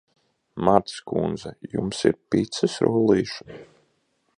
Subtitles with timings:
[0.67, 3.63] Martas kundze, jums ir picas rullīši?